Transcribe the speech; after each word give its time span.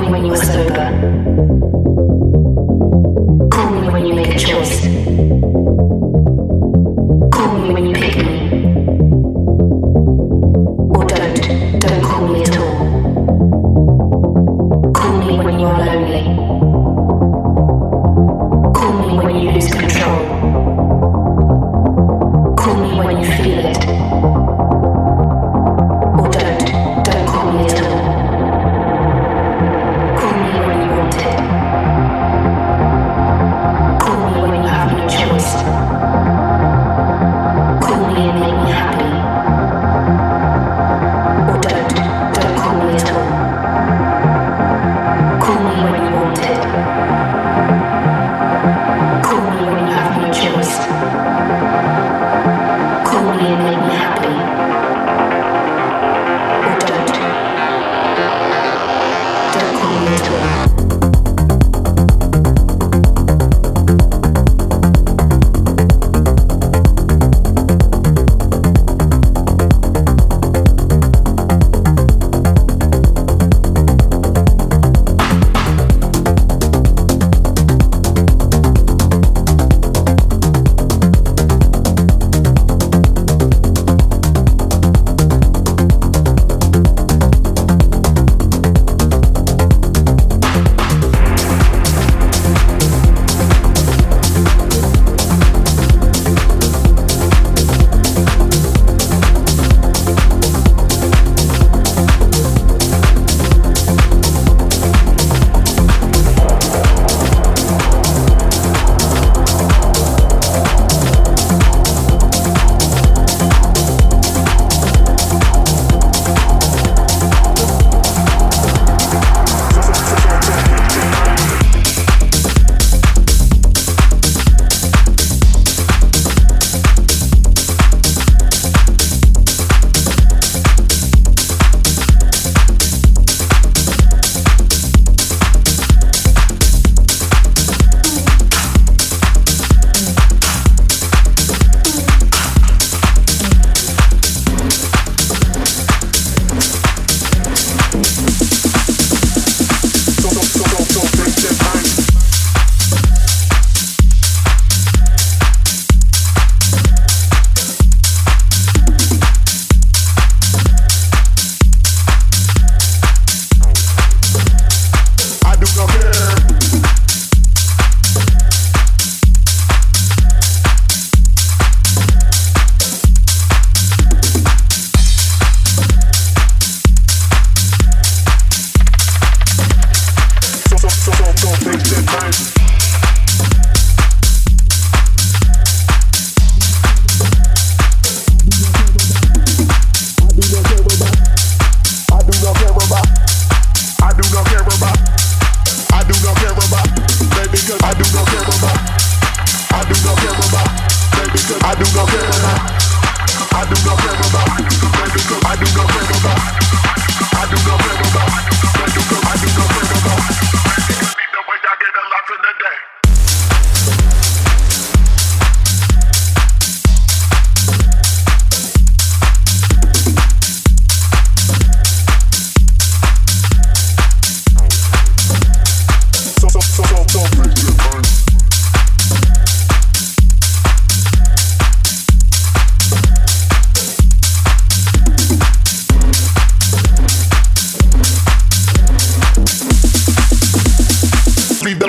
me 0.00 0.08
when 0.10 0.24
you 0.24 0.32
are 0.32 0.36
sober. 0.36 0.88
Call 3.50 3.70
me 3.70 3.88
when 3.88 4.06
you 4.06 4.14
make 4.14 4.34
a 4.34 4.38
choice. 4.38 4.82
Call 7.32 7.58
me 7.58 7.72
when 7.72 7.86
you 7.86 7.94
pick 7.94 8.16
me. 8.16 8.35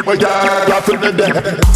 My 0.08 0.14
yeah, 0.14 0.70
yeah, 0.70 0.80
feel 0.80 0.98
the 1.02 1.12
there. 1.12 1.67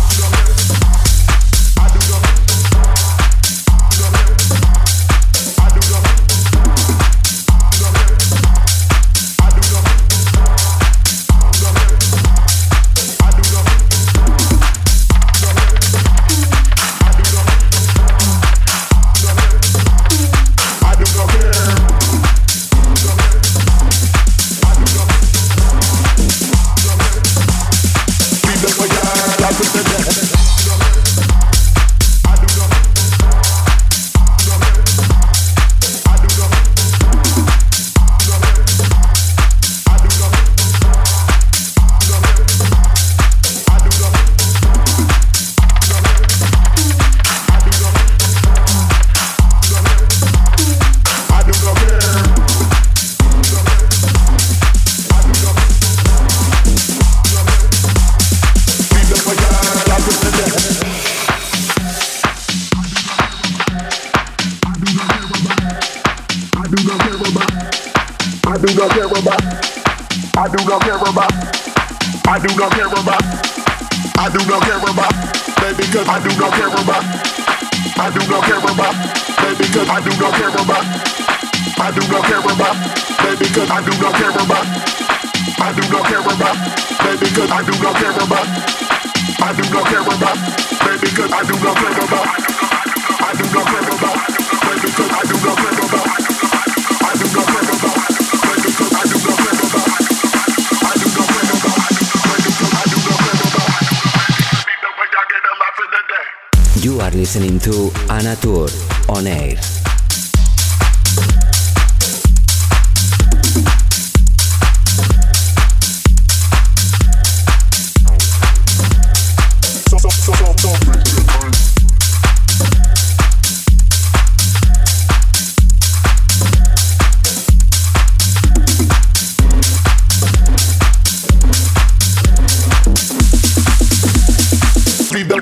You 106.82 107.00
are 107.02 107.12
listening 107.12 107.60
to 107.60 107.92
Anna 108.10 108.36
Tur 108.36 108.68
on 109.10 109.28
air. 109.28 109.81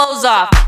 clothes 0.00 0.24
off. 0.24 0.59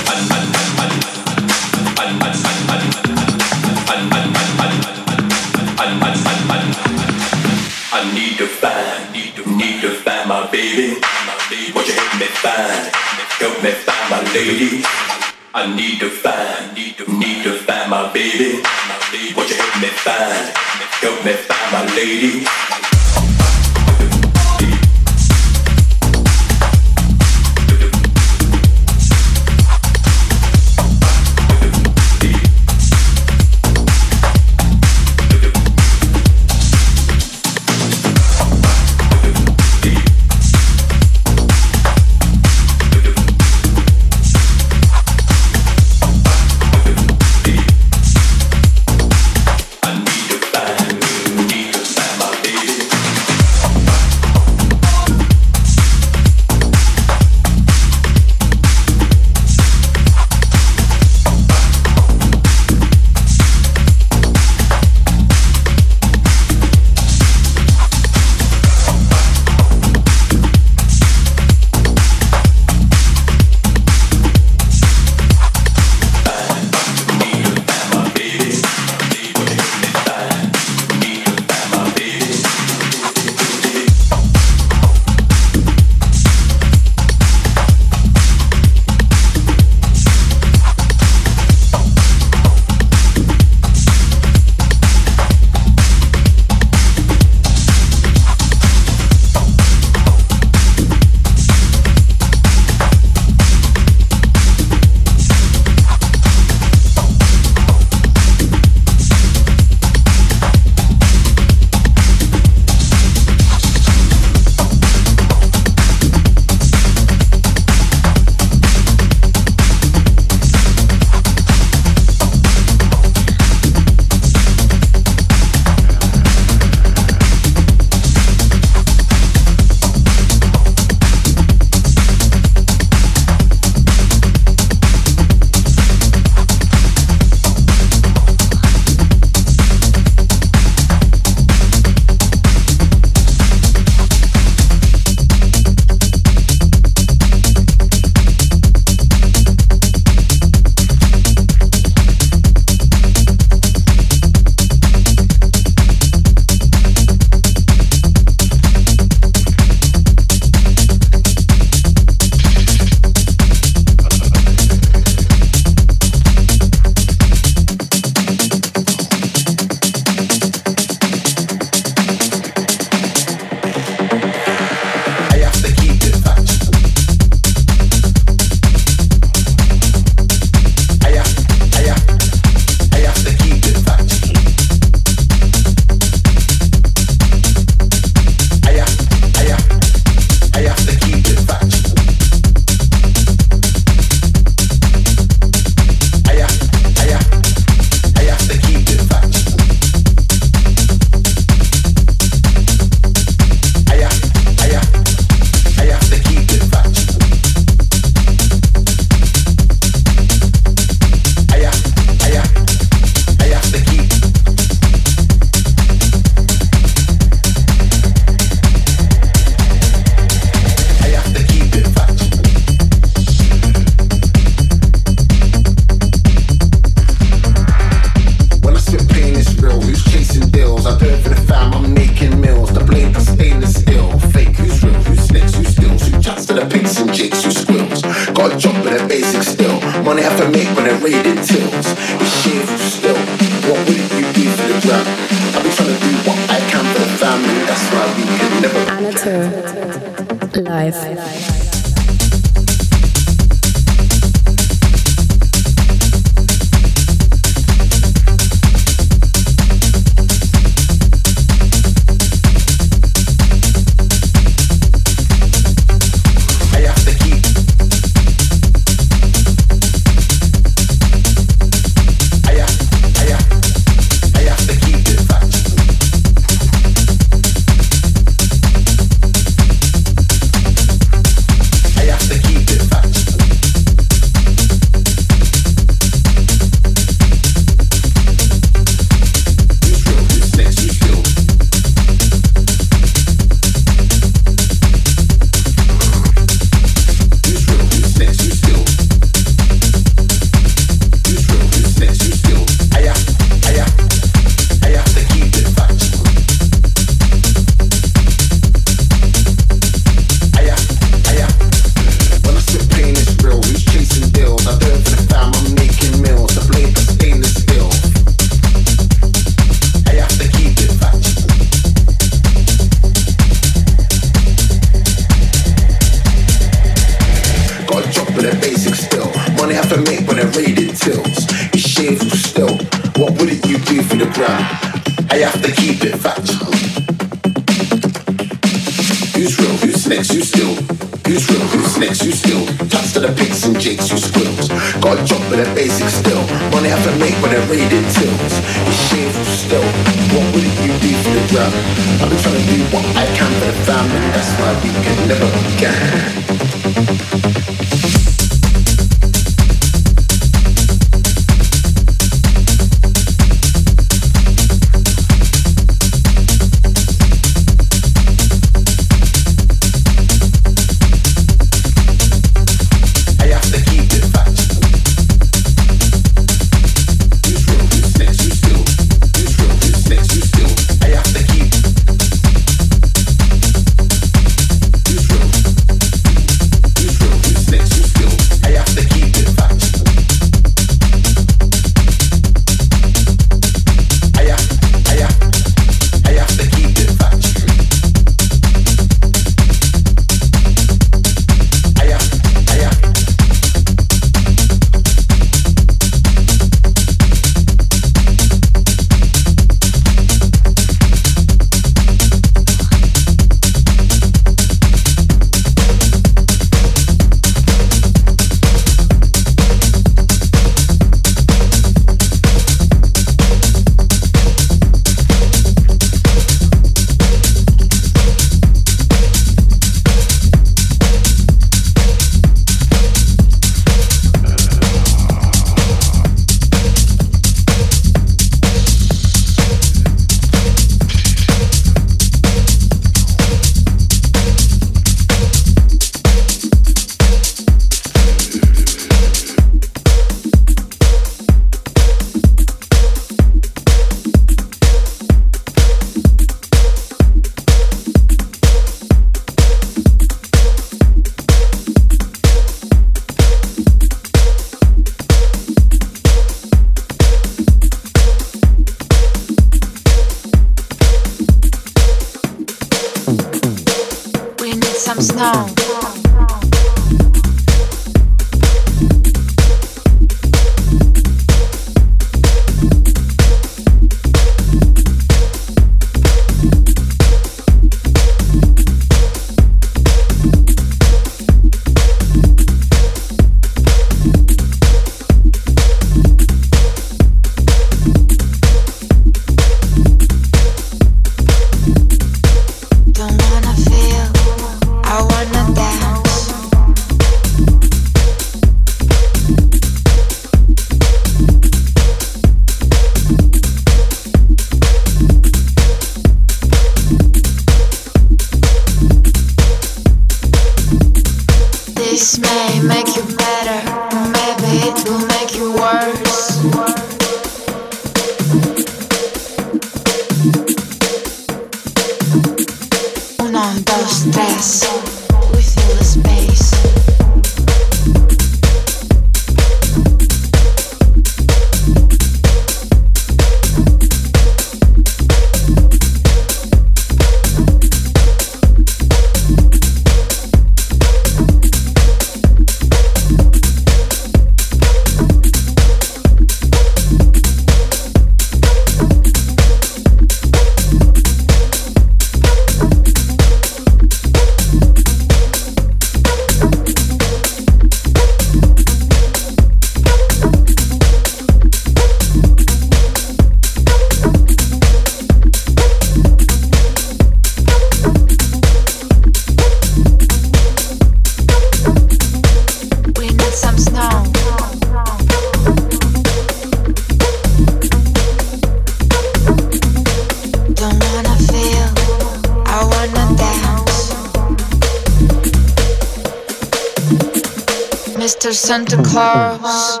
Santa 598.66 599.00
Claus? 599.00 600.00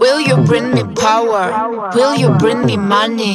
Will 0.00 0.20
you 0.20 0.36
bring 0.46 0.72
me 0.72 0.84
power? 0.94 1.50
Will 1.96 2.14
you 2.14 2.30
bring 2.38 2.64
me 2.64 2.76
money? 2.76 3.33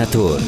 Anna 0.00 0.10
Tur. 0.10 0.40